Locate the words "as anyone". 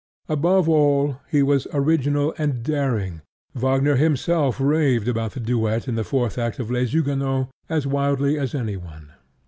8.39-9.11